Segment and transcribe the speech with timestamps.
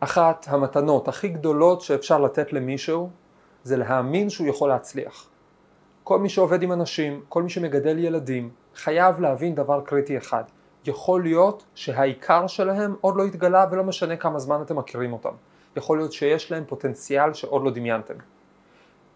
[0.00, 3.10] אחת המתנות הכי גדולות שאפשר לתת למישהו
[3.64, 5.28] זה להאמין שהוא יכול להצליח.
[6.04, 10.44] כל מי שעובד עם אנשים, כל מי שמגדל ילדים, חייב להבין דבר קריטי אחד.
[10.84, 15.32] יכול להיות שהעיקר שלהם עוד לא התגלה ולא משנה כמה זמן אתם מכירים אותם.
[15.76, 18.14] יכול להיות שיש להם פוטנציאל שעוד לא דמיינתם.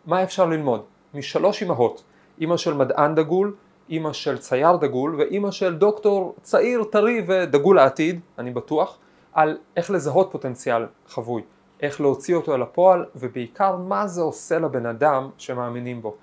[0.06, 0.82] מה אפשר ללמוד?
[1.14, 2.02] משלוש אמהות,
[2.40, 3.54] אמא של מדען דגול,
[3.90, 8.98] אמא של צייר דגול ואמא של דוקטור צעיר טרי ודגול העתיד, אני בטוח,
[9.32, 11.42] על איך לזהות פוטנציאל חבוי,
[11.80, 16.14] איך להוציא אותו אל הפועל ובעיקר מה זה עושה לבן אדם שמאמינים בו.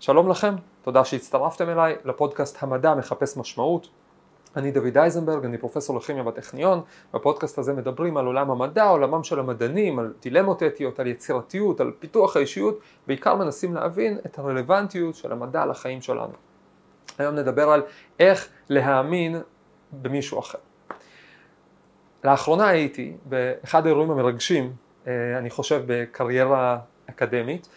[0.00, 3.88] שלום לכם, תודה שהצטרפתם אליי לפודקאסט המדע מחפש משמעות.
[4.56, 6.80] אני דוד אייזנברג, אני פרופסור לכימיה בטכניון,
[7.14, 11.92] בפודקאסט הזה מדברים על עולם המדע, עולמם של המדענים, על דילמות אתיות, על יצירתיות, על
[11.98, 16.32] פיתוח האישיות, בעיקר מנסים להבין את הרלוונטיות של המדע לחיים שלנו.
[17.18, 17.82] היום נדבר על
[18.20, 19.40] איך להאמין
[19.92, 20.58] במישהו אחר.
[22.24, 24.72] לאחרונה הייתי באחד האירועים המרגשים,
[25.06, 26.78] אה, אני חושב בקריירה
[27.10, 27.68] אקדמית,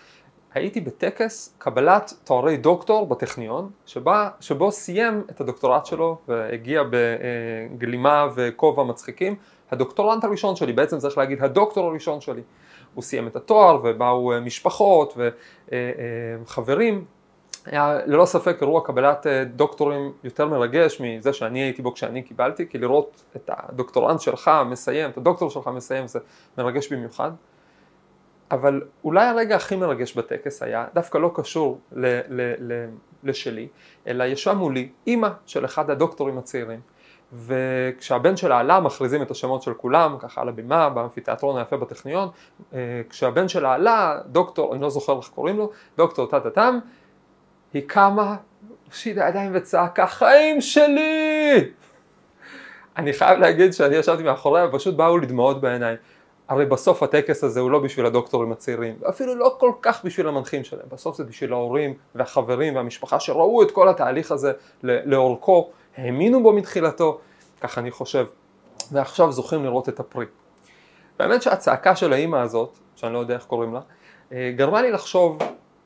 [0.54, 8.84] הייתי בטקס קבלת תוארי דוקטור בטכניון, שבה, שבו סיים את הדוקטורט שלו והגיע בגלימה וכובע
[8.84, 9.36] מצחיקים,
[9.72, 12.42] הדוקטורנט הראשון שלי, בעצם צריך להגיד הדוקטור הראשון שלי.
[12.94, 15.18] הוא סיים את התואר ובאו משפחות
[16.42, 17.06] וחברים,
[17.66, 22.78] היה ללא ספק אירוע קבלת דוקטורים יותר מרגש מזה שאני הייתי בו כשאני קיבלתי, כי
[22.78, 26.20] לראות את הדוקטורנט שלך מסיים, את הדוקטור שלך מסיים זה
[26.58, 27.32] מרגש במיוחד.
[28.52, 32.90] אבל אולי הרגע הכי מרגש בטקס היה דווקא לא קשור ל- ל- ל-
[33.24, 33.68] לשלי,
[34.08, 36.80] אלא ישבה מולי אימא של אחד הדוקטורים הצעירים.
[37.34, 42.30] וכשהבן שלה עלה מכריזים את השמות של כולם, ככה על הבימה, באמפיתיאטרון היפה בטכניון,
[42.74, 46.80] אה, כשהבן שלה עלה, דוקטור, אני לא זוכר איך קוראים לו, דוקטור טה-טה-טם,
[47.74, 48.36] היא קמה,
[48.88, 51.72] הושיטה ידיים וצעקה, חיים שלי!
[52.98, 55.98] אני חייב להגיד שאני ישבתי מאחוריה, פשוט באו לי דמעות בעיניים.
[56.48, 60.64] הרי בסוף הטקס הזה הוא לא בשביל הדוקטורים הצעירים, אפילו לא כל כך בשביל המנחים
[60.64, 64.52] שלהם, בסוף זה בשביל ההורים והחברים והמשפחה שראו את כל התהליך הזה
[64.84, 67.20] לאורכו, האמינו בו מתחילתו,
[67.62, 68.26] כך אני חושב,
[68.92, 70.26] ועכשיו זוכים לראות את הפרי.
[71.20, 73.80] באמת שהצעקה של האימא הזאת, שאני לא יודע איך קוראים לה,
[74.32, 75.38] אה, גרמה לי לחשוב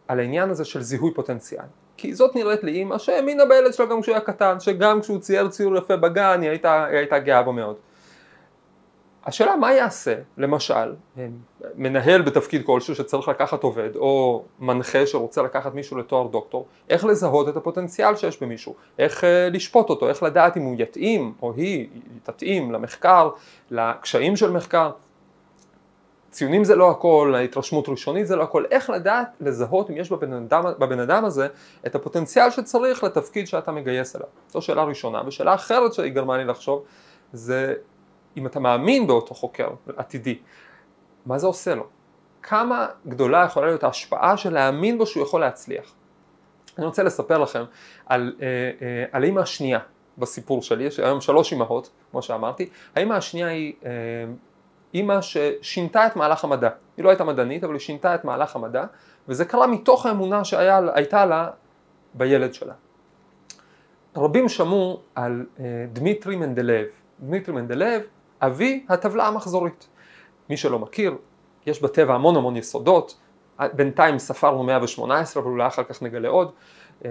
[0.07, 1.65] על העניין הזה של זיהוי פוטנציאל.
[1.97, 5.47] כי זאת נראית לי אימא שהאמינה בילד שלה גם כשהוא היה קטן, שגם כשהוא צייר
[5.47, 7.75] ציור יפה בגן היא הייתה, היא הייתה גאה בו מאוד.
[9.27, 10.93] השאלה מה יעשה, למשל,
[11.75, 17.49] מנהל בתפקיד כלשהו שצריך לקחת עובד, או מנחה שרוצה לקחת מישהו לתואר דוקטור, איך לזהות
[17.49, 21.87] את הפוטנציאל שיש במישהו, איך אה, לשפוט אותו, איך לדעת אם הוא יתאים או היא
[22.23, 23.29] תתאים למחקר,
[23.71, 24.91] לקשיים של מחקר.
[26.31, 30.33] ציונים זה לא הכל, ההתרשמות ראשונית זה לא הכל, איך לדעת לזהות אם יש בבן
[30.33, 31.47] אדם, בבן אדם הזה
[31.87, 34.27] את הפוטנציאל שצריך לתפקיד שאתה מגייס אליו.
[34.49, 35.21] זו שאלה ראשונה.
[35.27, 36.83] ושאלה אחרת שהיא גרמה לי לחשוב
[37.33, 37.73] זה
[38.37, 40.39] אם אתה מאמין באותו חוקר עתידי,
[41.25, 41.83] מה זה עושה לו?
[42.43, 45.93] כמה גדולה יכולה להיות ההשפעה של להאמין בו שהוא יכול להצליח.
[46.77, 47.63] אני רוצה לספר לכם
[48.05, 48.47] על, אה,
[48.81, 49.79] אה, על האמא השנייה
[50.17, 53.91] בסיפור שלי, יש היום שלוש אמהות, כמו שאמרתי, האמא השנייה היא אה,
[54.97, 58.85] אימא ששינתה את מהלך המדע, היא לא הייתה מדענית אבל היא שינתה את מהלך המדע
[59.27, 61.49] וזה קרה מתוך האמונה שהייתה לה
[62.13, 62.73] בילד שלה.
[64.15, 65.45] רבים שמעו על
[65.93, 66.87] דמיטרי מנדלייב,
[67.19, 68.01] דמיטרי מנדלייב
[68.41, 69.87] אבי הטבלה המחזורית.
[70.49, 71.15] מי שלא מכיר,
[71.65, 73.19] יש בטבע המון המון יסודות,
[73.73, 76.51] בינתיים ספרנו 118 אבל אולי אחר כך נגלה עוד,
[77.05, 77.09] אמ,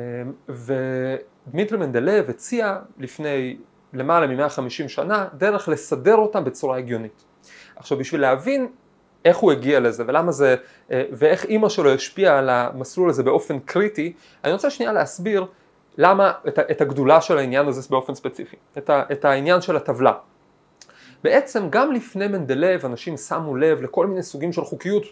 [0.48, 3.56] ודמיטרי מנדלב הציע לפני
[3.92, 7.24] למעלה מ-150 שנה דרך לסדר אותם בצורה הגיונית.
[7.76, 8.68] עכשיו בשביל להבין
[9.24, 10.56] איך הוא הגיע לזה ולמה זה,
[10.90, 14.12] אה, ואיך אימא שלו השפיעה על המסלול הזה באופן קריטי,
[14.44, 15.46] אני רוצה שנייה להסביר
[15.98, 18.56] למה, את הגדולה של העניין הזה באופן ספציפי,
[18.88, 20.12] את העניין של הטבלה.
[21.24, 25.04] בעצם גם לפני מנדלב אנשים שמו לב לכל מיני סוגים של חוקיות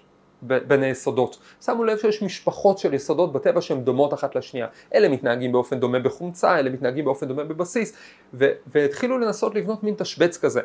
[0.42, 1.38] בין היסודות.
[1.64, 4.66] שמו לב שיש משפחות של יסודות בטבע שהן דומות אחת לשנייה.
[4.94, 7.96] אלה מתנהגים באופן דומה בחומצה, אלה מתנהגים באופן דומה בבסיס,
[8.34, 10.60] ו- והתחילו לנסות לבנות מין תשבץ כזה.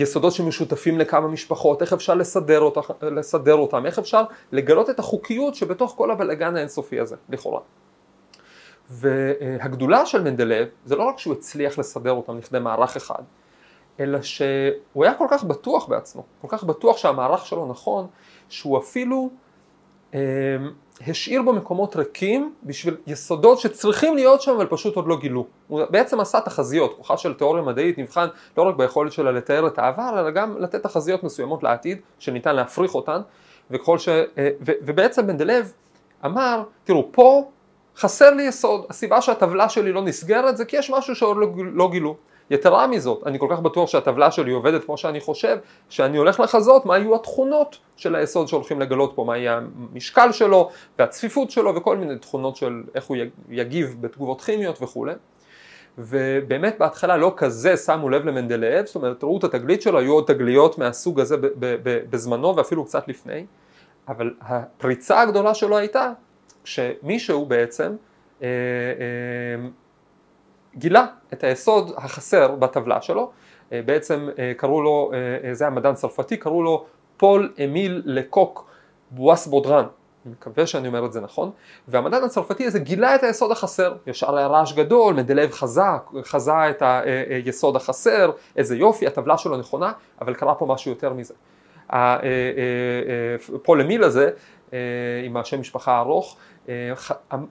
[0.00, 5.54] יסודות שמשותפים לכמה משפחות, איך אפשר לסדר, אותה, לסדר אותם, איך אפשר לגלות את החוקיות
[5.54, 7.60] שבתוך כל הבלאגן האינסופי הזה, לכאורה.
[8.90, 13.22] והגדולה של מנדלב זה לא רק שהוא הצליח לסדר אותם לכדי מערך אחד,
[14.00, 18.06] אלא שהוא היה כל כך בטוח בעצמו, כל כך בטוח שהמערך שלו נכון,
[18.48, 19.30] שהוא אפילו
[20.14, 20.20] אה,
[21.06, 25.46] השאיר בו מקומות ריקים בשביל יסודות שצריכים להיות שם אבל פשוט עוד לא גילו.
[25.68, 29.78] הוא בעצם עשה תחזיות, כוחה של תיאוריה מדעית נבחן לא רק ביכולת שלה לתאר את
[29.78, 33.20] העבר, אלא גם לתת תחזיות מסוימות לעתיד, שניתן להפריך אותן,
[33.70, 34.08] וככל ש...
[34.08, 35.72] אה, ו, ובעצם מנדלב
[36.24, 37.50] אמר, תראו, פה
[37.96, 41.90] חסר לי יסוד, הסיבה שהטבלה שלי לא נסגרת זה כי יש משהו שעוד לא, לא
[41.90, 42.16] גילו.
[42.50, 45.58] יתרה מזאת, אני כל כך בטוח שהטבלה שלי עובדת כמו שאני חושב,
[45.88, 49.60] שאני הולך לחזות מה יהיו התכונות של היסוד שהולכים לגלות פה, מה יהיה
[49.92, 53.16] המשקל שלו והצפיפות שלו וכל מיני תכונות של איך הוא
[53.48, 55.12] יגיב בתגובות כימיות וכולי.
[55.98, 60.24] ובאמת בהתחלה לא כזה שמו לב למנדלייב, זאת אומרת ראו את התגלית שלו, היו עוד
[60.26, 61.36] תגליות מהסוג הזה
[62.10, 63.46] בזמנו ואפילו קצת לפני,
[64.08, 66.12] אבל הפריצה הגדולה שלו הייתה
[66.64, 67.96] כשמישהו בעצם
[68.42, 69.68] אה, אה,
[70.76, 73.30] גילה את היסוד החסר בטבלה שלו,
[73.72, 75.10] אה, בעצם אה, קראו לו,
[75.44, 76.84] אה, זה המדען צרפתי, קראו לו
[77.16, 78.70] פול אמיל לקוק
[79.10, 79.84] דה בואבודרן,
[80.26, 81.50] אני מקווה שאני אומר את זה נכון,
[81.88, 85.82] והמדען הצרפתי הזה גילה את היסוד החסר, ישר היה רעש גדול, מנדלייב חזה,
[86.22, 91.34] חזה את היסוד החסר, איזה יופי, הטבלה שלו נכונה, אבל קרה פה משהו יותר מזה.
[93.62, 94.30] פול אמיל הזה,
[95.24, 96.36] עם השם משפחה הארוך,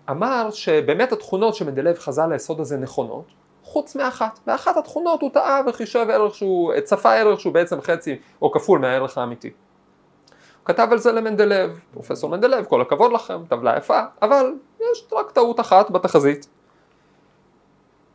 [0.10, 3.26] אמר שבאמת התכונות שמנדלייב חזה ליסוד הזה נכונות,
[3.64, 4.40] חוץ מאחת.
[4.46, 9.18] באחת התכונות הוא טעה וחישב ערך שהוא, צפה ערך שהוא בעצם חצי או כפול מהערך
[9.18, 9.48] האמיתי.
[9.48, 15.32] הוא כתב על זה למנדלייב, פרופסור מנדלייב, כל הכבוד לכם, טבלה יפה, אבל יש רק
[15.32, 16.48] טעות אחת בתחזית.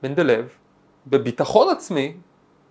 [0.03, 0.59] מנדלייב,
[1.07, 2.17] בביטחון עצמי,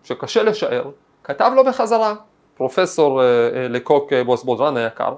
[0.04, 0.92] שקשה לשער,
[1.24, 2.16] כתב לו בחזרה,
[2.56, 5.16] פרופסור אה, אה, לקוק אה, בואבודרן היקר,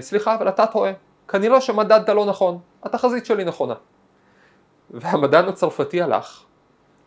[0.00, 0.92] סליחה אבל אתה טועה,
[1.28, 3.74] כנראה שמדדת לא נכון, התחזית שלי נכונה.
[4.90, 6.42] והמדען הצרפתי הלך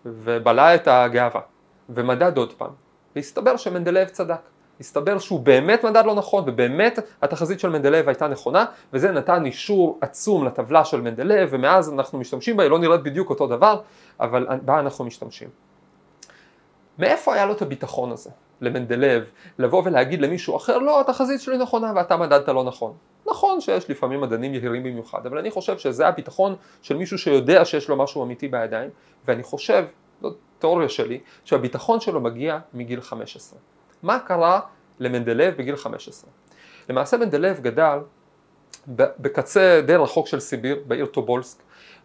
[0.06, 1.42] ובלע את הגאווה
[1.90, 2.72] ומדד עוד פעם
[3.16, 4.40] והסתבר שמנדלייב צדק.
[4.80, 9.98] הסתבר שהוא באמת מדד לא נכון ובאמת התחזית של מנדלייב הייתה נכונה וזה נתן אישור
[10.02, 13.82] עצום לטבלה של מנדלייב ומאז אנחנו משתמשים בה, היא לא נראית בדיוק אותו דבר
[14.20, 15.50] אבל בה אנחנו משתמשים.
[17.00, 18.30] מאיפה היה לו את הביטחון הזה
[18.62, 22.94] למנדלייב לבוא ולהגיד למישהו אחר לא התחזית שלי נכונה ואתה מדדת לא נכון
[23.26, 27.90] נכון שיש לפעמים מדענים יהירים במיוחד, אבל אני חושב שזה הביטחון של מישהו שיודע שיש
[27.90, 28.90] לו משהו אמיתי בידיים,
[29.26, 29.86] ואני חושב,
[30.22, 33.60] זו תיאוריה שלי, שהביטחון שלו מגיע מגיל 15.
[34.04, 34.60] מה קרה
[35.00, 36.30] למנדלייב בגיל 15?
[36.90, 38.00] למעשה מנדלייב גדל
[38.88, 41.58] בקצה הדי רחוק של סיביר, בעיר טובולסק,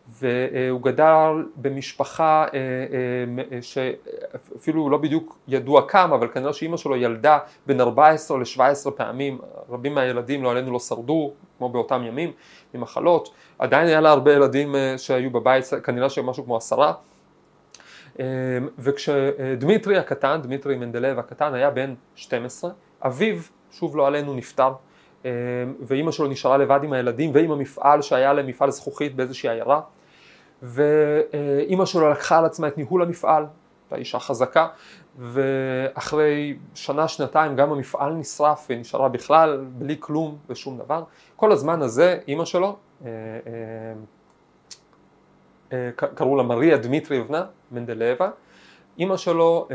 [0.08, 2.58] והוא גדל במשפחה אה,
[3.52, 9.38] אה, שאפילו לא בדיוק ידוע כמה, אבל כנראה שאימא שלו ילדה בין 14 ל-17 פעמים,
[9.70, 12.32] רבים מהילדים לא עלינו לא שרדו, כמו באותם ימים,
[12.75, 16.93] ממחלות, עדיין היה לה הרבה ילדים אה, שהיו בבית, כנראה שמשהו כמו עשרה,
[18.79, 22.70] וכשדמיטרי הקטן, דמיטרי מנדלייב הקטן היה בן 12,
[23.02, 23.37] אביו,
[23.70, 24.73] שוב לא עלינו, נפטר
[25.81, 29.81] ואימא שלו נשארה לבד עם הילדים ועם המפעל שהיה להם מפעל זכוכית באיזושהי עיירה.
[30.63, 33.47] ואימא שלו לקחה על עצמה את ניהול המפעל,
[33.85, 34.69] הייתה אישה חזקה.
[35.19, 41.03] ואחרי שנה שנתיים גם המפעל נשרף ונשארה בכלל בלי כלום ושום דבר.
[41.37, 43.11] כל הזמן הזה אימא שלו, אה,
[45.73, 48.31] אה, קראו לה מריה דמיטריבנה מנדלייבה,
[48.99, 49.69] אימא שלו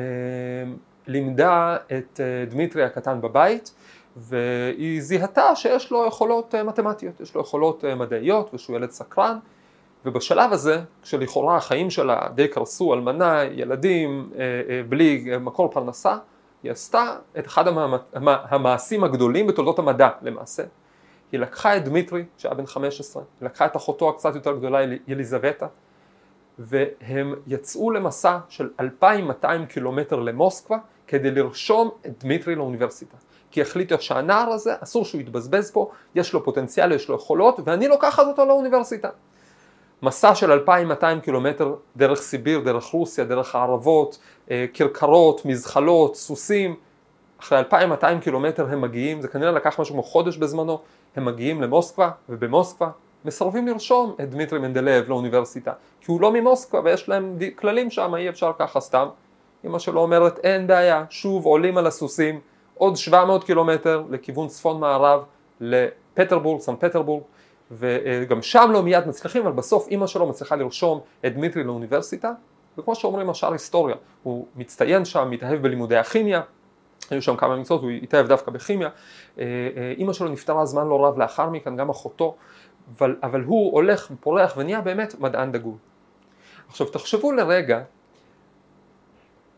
[1.07, 2.19] לימדה את
[2.49, 3.73] דמיטרי הקטן בבית
[4.17, 9.37] והיא זיהתה שיש לו יכולות מתמטיות, יש לו יכולות מדעיות ושהוא ילד סקרן
[10.05, 16.17] ובשלב הזה, כשלכאורה החיים שלה די קרסו, אלמנה, ילדים, אה, אה, בלי מקור פרנסה,
[16.63, 17.65] היא עשתה את אחד
[18.23, 20.63] המעשים הגדולים בתולדות המדע למעשה.
[21.31, 24.79] היא לקחה את דמיטרי, שהיה בן 15, היא לקחה את אחותו הקצת יותר גדולה,
[25.09, 25.67] אליזבטה,
[26.59, 33.17] והם יצאו למסע של 2,200 קילומטר למוסקבה כדי לרשום את דמיטרי לאוניברסיטה.
[33.51, 37.87] כי החליטו שהנער הזה, אסור שהוא יתבזבז פה, יש לו פוטנציאל, יש לו יכולות, ואני
[37.87, 39.09] לוקחת אותו לאוניברסיטה.
[40.01, 44.19] מסע של 2,200 קילומטר דרך סיביר, דרך רוסיה, דרך הערבות,
[44.51, 46.75] אה, כרכרות, מזחלות, סוסים,
[47.39, 50.79] אחרי 2,200 קילומטר הם מגיעים, זה כנראה לקח משהו כמו חודש בזמנו,
[51.15, 52.89] הם מגיעים למוסקבה, ובמוסקבה
[53.25, 58.29] מסרבים לרשום את דמיטרי מנדלייב לאוניברסיטה, כי הוא לא ממוסקבה ויש להם כללים שם, אי
[58.29, 59.07] אפשר ככה סתם.
[59.65, 62.39] אמא שלו אומרת אין בעיה, שוב עולים על הסוסים,
[62.75, 65.23] עוד 700 קילומטר לכיוון צפון מערב
[65.61, 67.23] לפטרבורג, סן פטרבורג,
[67.71, 72.31] וגם שם לא מיד מצליחים, אבל בסוף אימא שלו מצליחה לרשום את דמיטרי לאוניברסיטה,
[72.77, 76.41] וכמו שאומרים השאר היסטוריה, הוא מצטיין שם, מתאהב בלימודי הכימיה,
[77.09, 78.89] היו שם כמה מקצועות, הוא התאהב דווקא בכימיה,
[79.39, 79.43] אה,
[79.77, 82.35] אה, אימא שלו נפטרה זמן לא רב לאחר מכן, גם אחותו,
[82.97, 85.75] אבל, אבל הוא הולך ופורח ונהיה באמת מדען דגול.
[86.67, 87.81] עכשיו תחשבו לרגע,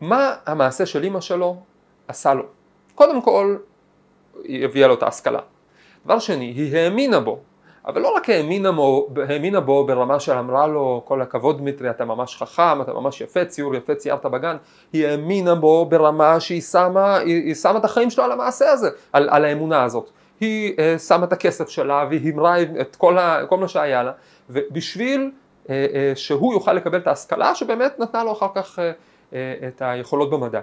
[0.00, 1.56] מה המעשה של אימא שלו
[2.08, 2.42] עשה לו?
[2.94, 3.56] קודם כל,
[4.44, 5.40] היא הביאה לו את ההשכלה.
[6.04, 7.38] דבר שני, היא האמינה בו,
[7.86, 12.04] אבל לא רק האמינה בו, האמינה בו ברמה של אמרה לו כל הכבוד דמיטרי אתה
[12.04, 14.56] ממש חכם, אתה ממש יפה, ציור יפה ציירת בגן,
[14.92, 18.90] היא האמינה בו ברמה שהיא שמה, היא, היא שמה את החיים שלו על המעשה הזה,
[19.12, 20.10] על, על האמונה הזאת.
[20.40, 24.12] היא uh, שמה את הכסף שלה והיא הימרה את כל, ה, כל מה שהיה לה
[24.50, 25.30] ובשביל
[25.64, 25.70] uh, uh,
[26.14, 28.82] שהוא יוכל לקבל את ההשכלה שבאמת נתנה לו אחר כך uh,
[29.32, 30.60] את היכולות במדע.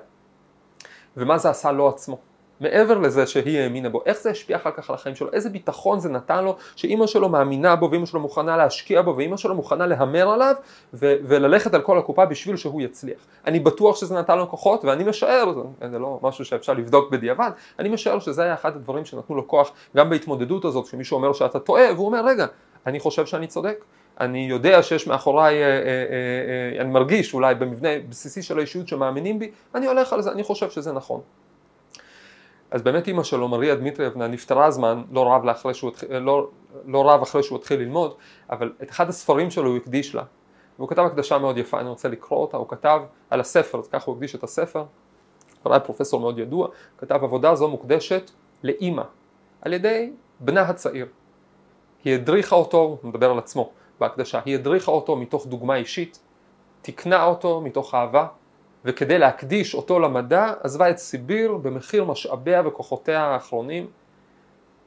[1.18, 2.20] ומה זה עשה לו עצמו.
[2.60, 6.00] מעבר לזה שהיא האמינה בו, איך זה השפיע אחר כך על החיים שלו, איזה ביטחון
[6.00, 9.88] זה נתן לו, שאימא שלו מאמינה בו ואימא שלו מוכנה להשקיע בו ואימא שלו מוכנה
[9.88, 10.56] להמר עליו
[10.94, 13.18] ו- וללכת על כל הקופה בשביל שהוא יצליח.
[13.48, 17.50] אני בטוח שזה נתן לו כוחות ואני משער, זה, זה לא משהו שאפשר לבדוק בדיעבד,
[17.80, 21.60] אני משער שזה היה אחד הדברים שנתנו לו כוח גם בהתמודדות הזאת, כשמישהו אומר שאתה
[21.60, 22.46] טועה והוא אומר רגע,
[22.86, 23.86] אני חושב שאני צודק,
[24.20, 25.76] אני יודע שיש מאחוריי, אה, אה,
[26.76, 30.44] אה, אני מרגיש אולי במבנה בסיסי של האישיות שמאמינים בי, אני הולך על זה, אני
[30.44, 31.22] חושב שזה נכון.
[32.72, 36.48] אז באמת אימא שלו, מריה דמיטריאבנה, נפטרה זמן, לא רב, אחרי שהוא, לא,
[36.86, 38.14] לא רב אחרי שהוא התחיל ללמוד,
[38.50, 40.24] אבל את אחד הספרים שלו הוא הקדיש לה.
[40.78, 44.06] והוא כתב הקדשה מאוד יפה, אני רוצה לקרוא אותה, הוא כתב על הספר, אז ככה
[44.06, 44.84] הוא הקדיש את הספר,
[45.64, 46.68] הוא היה פרופסור מאוד ידוע,
[46.98, 48.32] כתב עבודה זו מוקדשת
[48.64, 49.04] לאימא,
[49.62, 51.08] על ידי בנה הצעיר.
[52.04, 56.20] היא הדריכה אותו, הוא מדבר על עצמו בהקדשה, היא הדריכה אותו מתוך דוגמה אישית,
[56.82, 58.28] תיקנה אותו מתוך אהבה,
[58.86, 63.88] וכדי להקדיש אותו למדע עזבה את סיביר במחיר משאביה וכוחותיה האחרונים.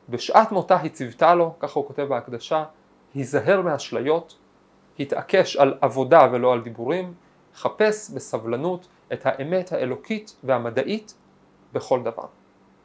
[0.08, 2.64] בשעת מותה היא ציוותה לו, ככה הוא כותב בהקדשה,
[3.14, 4.38] היזהר מאשליות,
[5.00, 7.14] התעקש על עבודה ולא על דיבורים,
[7.54, 11.14] חפש בסבלנות את האמת האלוקית והמדעית
[11.72, 12.26] בכל דבר.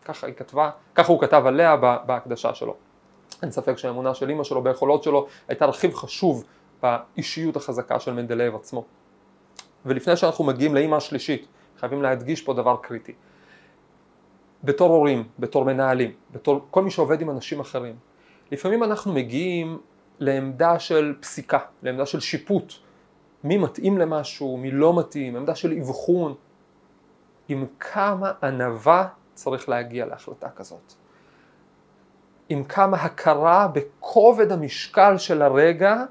[0.06, 1.76] ככה היא כתבה, ככה הוא כתב עליה
[2.06, 2.76] בהקדשה שלו.
[3.44, 6.44] אין ספק שהאמונה של אימא שלו ביכולות שלו הייתה רכיב חשוב
[6.82, 8.86] באישיות החזקה של מנדלייב עצמו.
[9.86, 11.48] ולפני שאנחנו מגיעים לאימא השלישית,
[11.80, 13.14] חייבים להדגיש פה דבר קריטי.
[14.64, 17.96] בתור הורים, בתור מנהלים, בתור כל מי שעובד עם אנשים אחרים,
[18.52, 19.80] לפעמים אנחנו מגיעים
[20.20, 22.74] לעמדה של פסיקה, לעמדה של שיפוט,
[23.44, 26.36] מי מתאים למשהו, מי לא מתאים, עמדה של אבחון,
[27.48, 31.03] עם כמה ענווה צריך להגיע להחלטה כזאת.
[32.50, 36.04] עם כמה הכרה בכובד המשקל של הרגע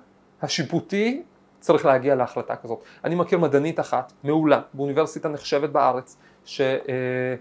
[0.43, 1.23] השיפוטי
[1.61, 2.83] צריך להגיע להחלטה כזאת.
[3.05, 7.37] אני מכיר מדענית אחת, מעולה, באוניברסיטה נחשבת בארץ, שאני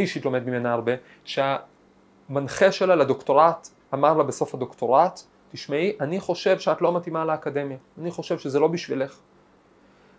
[0.00, 0.92] אישית לומד ממנה הרבה,
[1.24, 5.20] שהמנחה שלה לדוקטורט אמר לה בסוף הדוקטורט,
[5.52, 9.18] תשמעי, אני חושב שאת לא מתאימה לאקדמיה, אני חושב שזה לא בשבילך.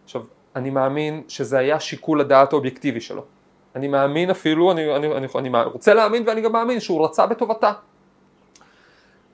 [0.04, 0.22] עכשיו,
[0.56, 3.24] אני מאמין שזה היה שיקול הדעת האובייקטיבי שלו.
[3.76, 7.72] אני מאמין אפילו, אני, אני, אני, אני רוצה להאמין ואני גם מאמין שהוא רצה בטובתה.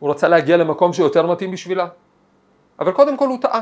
[0.04, 1.88] הוא רצה להגיע למקום שיותר מתאים בשבילה.
[2.80, 3.62] אבל קודם כל הוא טעה.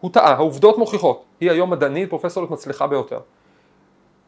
[0.00, 3.20] הוא טעה, העובדות מוכיחות, היא היום מדענית פרופסורית מצליחה ביותר.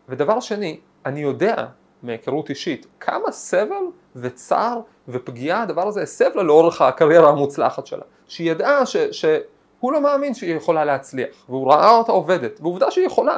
[0.08, 1.66] ודבר שני, אני יודע
[2.02, 3.84] מהיכרות אישית כמה סבל
[4.16, 8.04] וצער ופגיעה הדבר הזה הסב לה לאורך הקריירה המוצלחת שלה.
[8.28, 13.06] שהיא ידעה ש, שהוא לא מאמין שהיא יכולה להצליח, והוא ראה אותה עובדת, ועובדה שהיא
[13.06, 13.36] יכולה.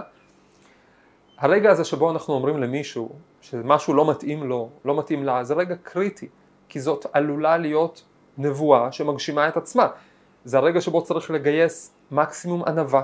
[1.39, 5.75] הרגע הזה שבו אנחנו אומרים למישהו שמשהו לא מתאים לו, לא מתאים לה, זה רגע
[5.83, 6.29] קריטי,
[6.73, 8.03] כי זאת עלולה להיות
[8.39, 9.89] נבואה שמגשימה את עצמה.
[10.45, 13.03] זה הרגע שבו צריך לגייס מקסימום ענווה,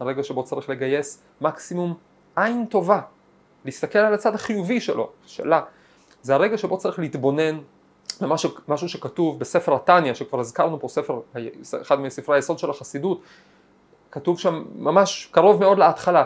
[0.00, 1.94] הרגע שבו צריך לגייס מקסימום
[2.36, 3.00] עין טובה,
[3.64, 5.60] להסתכל על הצד החיובי שלו, שלה.
[6.22, 7.58] זה הרגע שבו צריך להתבונן
[8.20, 11.20] למשהו שכתוב בספר התניא, שכבר הזכרנו פה ספר,
[11.82, 13.20] אחד מספרי היסוד של החסידות,
[14.10, 16.24] כתוב שם ממש קרוב מאוד להתחלה.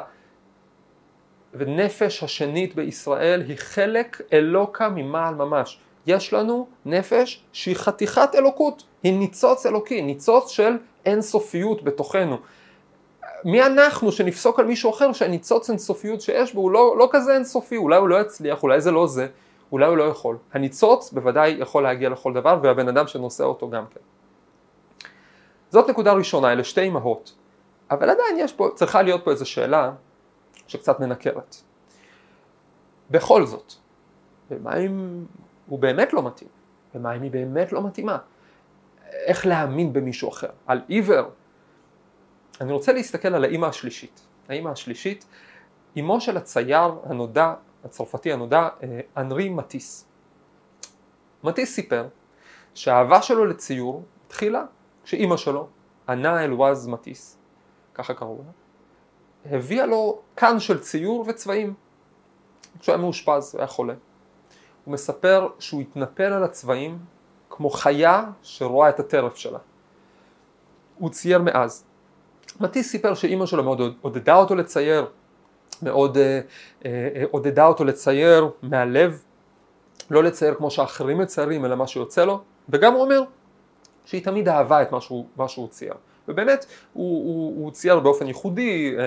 [1.54, 5.78] ונפש השנית בישראל היא חלק אלוקה ממעל ממש.
[6.06, 12.36] יש לנו נפש שהיא חתיכת אלוקות, היא ניצוץ אלוקי, ניצוץ של אינסופיות בתוכנו.
[13.44, 17.76] מי אנחנו שנפסוק על מישהו אחר שהניצוץ אינסופיות שיש בו הוא לא, לא כזה אינסופי,
[17.76, 19.26] אולי הוא לא יצליח, אולי זה לא זה,
[19.72, 20.36] אולי הוא לא יכול.
[20.52, 24.00] הניצוץ בוודאי יכול להגיע לכל דבר והבן אדם שנושא אותו גם כן.
[25.70, 27.34] זאת נקודה ראשונה, אלה שתי אמהות.
[27.90, 29.92] אבל עדיין יש פה, צריכה להיות פה איזו שאלה
[30.66, 31.56] שקצת מנקרת.
[33.10, 33.72] בכל זאת,
[34.50, 35.24] ומה אם
[35.66, 36.50] הוא באמת לא מתאים?
[36.94, 38.18] ומה אם היא באמת לא מתאימה?
[39.12, 40.50] איך להאמין במישהו אחר?
[40.66, 41.30] על עיוור?
[42.60, 44.20] אני רוצה להסתכל על האימא השלישית.
[44.48, 45.26] האימא השלישית,
[45.98, 47.54] אמו של הצייר הנודע,
[47.84, 50.08] הצרפתי הנודע, אה, אנרי מטיס.
[51.44, 52.08] מטיס סיפר
[52.74, 54.64] שהאהבה שלו לציור התחילה
[55.04, 55.68] כשאימא שלו,
[56.08, 57.38] ענה אלווז מטיס,
[57.94, 58.52] ככה קראו לה,
[59.56, 61.74] הביאה לו כאן של ציור וצבעים.
[62.80, 63.94] כשהוא היה מאושפז, הוא היה חולה.
[64.84, 66.98] הוא מספר שהוא התנפל על הצבעים
[67.50, 69.58] כמו חיה שרואה את הטרף שלה.
[70.98, 71.84] הוא צייר מאז.
[72.60, 75.06] מטיס סיפר שאימא שלו מאוד עודדה אותו לצייר,
[75.82, 76.40] מאוד אה,
[76.84, 79.22] אה, עודדה אותו לצייר מהלב,
[80.10, 83.22] לא לצייר כמו שאחרים מציירים אלא מה שיוצא לו, וגם הוא אומר
[84.04, 84.92] שהיא תמיד אהבה את
[85.36, 85.94] מה שהוא, צייר.
[86.28, 89.04] ובאמת הוא, הוא, הוא צייר באופן ייחודי, אה,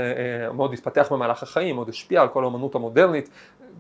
[0.48, 3.30] אה, מאוד התפתח במהלך החיים, מאוד השפיע על כל האמנות המודרנית,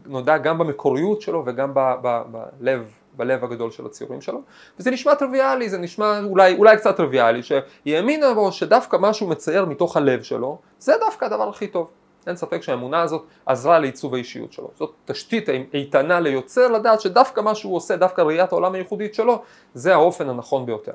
[0.05, 2.21] נודע גם במקוריות שלו וגם ב, ב,
[2.59, 4.41] בלב, בלב הגדול של הציורים שלו,
[4.79, 9.29] וזה נשמע טריוויאלי, זה נשמע אולי, אולי קצת טריוויאלי, שהיא האמינה בו שדווקא מה שהוא
[9.29, 11.87] מצייר מתוך הלב שלו, זה דווקא הדבר הכי טוב.
[12.27, 14.69] אין ספק שהאמונה הזאת עזרה לעיצוב האישיות שלו.
[14.75, 19.41] זאת תשתית איתנה ליוצר לדעת שדווקא מה שהוא עושה, דווקא ראיית העולם הייחודית שלו,
[19.73, 20.93] זה האופן הנכון ביותר.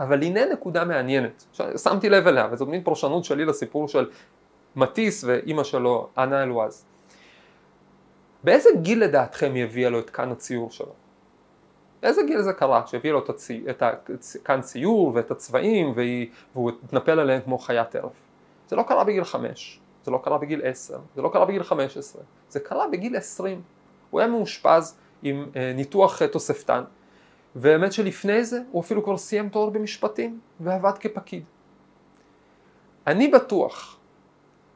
[0.00, 1.44] אבל הנה נקודה מעניינת,
[1.76, 4.10] שמתי לב אליה, וזאת מין פרשנות שלי לסיפור של
[4.76, 6.84] מטיס ואימא שלו, אנה אלואז.
[8.44, 10.92] באיזה גיל לדעתכם היא הביאה לו את כאן הציור שלו?
[12.02, 12.86] באיזה גיל זה קרה?
[12.86, 13.82] שהביאה לו את, הצי, את
[14.44, 18.12] כאן ציור ואת הצבעים והיא, והוא התנפל עליהם כמו חיית טרף.
[18.68, 21.96] זה לא קרה בגיל חמש, זה לא קרה בגיל עשר, זה לא קרה בגיל חמש
[21.96, 23.62] עשרה, זה קרה בגיל עשרים.
[24.10, 26.84] הוא היה מאושפז עם אה, ניתוח אה, תוספתן,
[27.60, 31.44] והאמת שלפני זה הוא אפילו כבר סיים תואר במשפטים ועבד כפקיד.
[33.06, 33.98] אני בטוח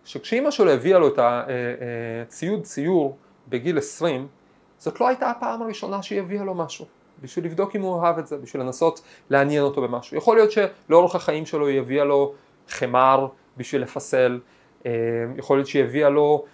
[0.05, 3.17] שכשאימא שלו הביאה לו את הציוד אה, ציור
[3.49, 4.27] בגיל 20,
[4.79, 6.87] זאת לא הייתה הפעם הראשונה שהיא הביאה לו משהו.
[7.23, 10.17] בשביל לבדוק אם הוא אהב את זה, בשביל לנסות לעניין אותו במשהו.
[10.17, 12.35] יכול להיות שלאורך החיים שלו היא הביאה לו
[12.69, 14.41] חמר בשביל לפסל,
[14.87, 14.91] אה,
[15.37, 16.45] יכול להיות שהיא הביאה לו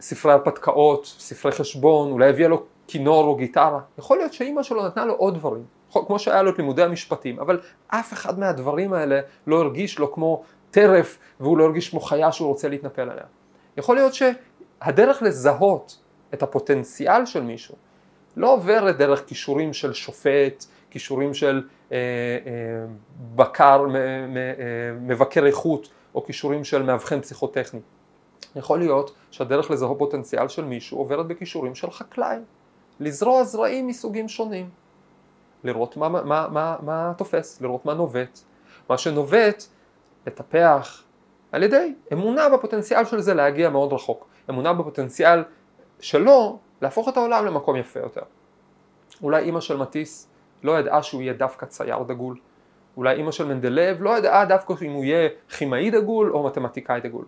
[0.00, 5.04] ספרי הרפתקאות, ספרי חשבון, אולי הביאה לו כינור או גיטרה, יכול להיות שאימא שלו נתנה
[5.04, 9.60] לו עוד דברים, כמו שהיה לו את לימודי המשפטים, אבל אף אחד מהדברים האלה לא
[9.60, 13.24] הרגיש לו כמו טרף והוא לא הרגיש כמו חיה שהוא רוצה להתנפל עליה.
[13.76, 15.98] יכול להיות שהדרך לזהות
[16.34, 17.74] את הפוטנציאל של מישהו
[18.36, 21.62] לא עוברת דרך כישורים של שופט, כישורים של
[21.92, 22.86] אה, אה,
[23.34, 24.52] בקר, מ, מ, אה,
[25.00, 27.80] מבקר איכות או כישורים של מאבחן פסיכוטכני.
[28.56, 32.36] יכול להיות שהדרך לזהות פוטנציאל של מישהו עוברת בכישורים של חקלאי,
[33.00, 34.70] לזרוע זרעים מסוגים שונים,
[35.64, 38.40] לראות מה, מה, מה, מה תופס, לראות מה נובט,
[38.90, 39.64] מה שנובט
[40.26, 41.02] לטפח
[41.52, 45.44] על ידי אמונה בפוטנציאל של זה להגיע מאוד רחוק, אמונה בפוטנציאל
[46.00, 48.22] שלו להפוך את העולם למקום יפה יותר.
[49.22, 50.28] אולי אימא של מטיס
[50.62, 52.36] לא ידעה שהוא יהיה דווקא צייר דגול,
[52.96, 57.24] אולי אימא של מנדלב לא ידעה דווקא אם הוא יהיה כימאי דגול או מתמטיקאי דגול.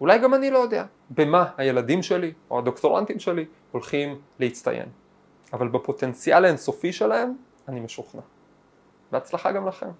[0.00, 4.88] אולי גם אני לא יודע במה הילדים שלי או הדוקטורנטים שלי הולכים להצטיין.
[5.52, 7.36] אבל בפוטנציאל האינסופי שלהם
[7.68, 8.22] אני משוכנע.
[9.12, 9.90] בהצלחה גם לכם.